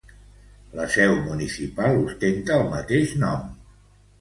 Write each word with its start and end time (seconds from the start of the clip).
La 0.77 0.87
seu 0.95 1.13
municipal 1.27 1.99
ostenta 2.07 2.59
el 2.63 2.67
mateix 2.73 3.17
nom. 3.27 3.45